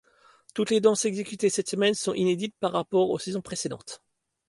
[0.55, 4.01] Toutes les danses exécutées cette semaine sont inédites par rapport aux saisons précédentes.